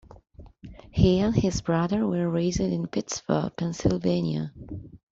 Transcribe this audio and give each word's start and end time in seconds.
He 0.89 1.19
and 1.19 1.35
his 1.35 1.61
brother 1.61 2.07
were 2.07 2.27
raised 2.27 2.59
in 2.59 2.87
Pittsburgh, 2.87 3.55
Pennsylvania. 3.55 4.51